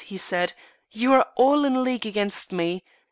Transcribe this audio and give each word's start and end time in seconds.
he 0.07 0.17
said, 0.17 0.51
"you 0.89 1.13
are 1.13 1.27
all 1.35 1.63
in 1.63 1.83
league 1.83 2.07
against 2.07 2.51
me. 2.51 2.83